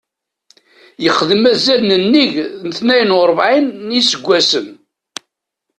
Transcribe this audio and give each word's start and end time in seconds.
Yexdem 1.03 1.43
azal 1.51 1.81
n 1.83 1.89
nnig 2.03 2.33
n 2.67 2.69
tnayen 2.77 3.15
u 3.15 3.19
rebɛin 3.29 3.67
n 3.87 3.95
yiseggasen. 3.95 4.67